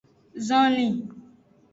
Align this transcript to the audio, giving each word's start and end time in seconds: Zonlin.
Zonlin. 0.47 0.95